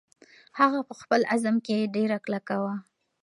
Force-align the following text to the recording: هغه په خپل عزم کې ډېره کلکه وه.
هغه 0.59 0.79
په 0.87 0.93
خپل 1.01 1.21
عزم 1.31 1.55
کې 1.65 1.89
ډېره 1.95 2.17
کلکه 2.25 2.55
وه. 2.63 2.73